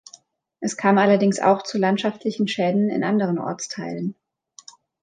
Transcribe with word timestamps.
Es 0.61 0.77
kam 0.77 0.97
allerdings 0.97 1.39
auch 1.39 1.61
zu 1.61 1.77
landschaftlichen 1.77 2.47
Schäden 2.47 2.89
in 2.89 3.03
anderen 3.03 3.37
Ortsteilen. 3.37 4.15